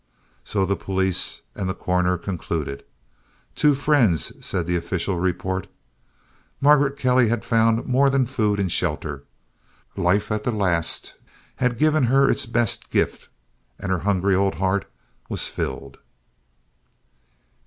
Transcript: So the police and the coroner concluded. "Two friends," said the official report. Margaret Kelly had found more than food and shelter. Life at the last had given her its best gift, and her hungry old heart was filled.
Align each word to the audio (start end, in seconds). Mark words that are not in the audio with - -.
So 0.43 0.65
the 0.65 0.75
police 0.75 1.43
and 1.53 1.69
the 1.69 1.75
coroner 1.75 2.17
concluded. 2.17 2.83
"Two 3.53 3.75
friends," 3.75 4.31
said 4.43 4.65
the 4.65 4.75
official 4.75 5.19
report. 5.19 5.67
Margaret 6.59 6.97
Kelly 6.97 7.27
had 7.27 7.45
found 7.45 7.85
more 7.85 8.09
than 8.09 8.25
food 8.25 8.59
and 8.59 8.71
shelter. 8.71 9.25
Life 9.95 10.31
at 10.31 10.41
the 10.43 10.51
last 10.51 11.13
had 11.57 11.77
given 11.77 12.05
her 12.05 12.27
its 12.27 12.47
best 12.47 12.89
gift, 12.89 13.29
and 13.77 13.91
her 13.91 13.99
hungry 13.99 14.33
old 14.33 14.55
heart 14.55 14.89
was 15.29 15.47
filled. 15.47 15.99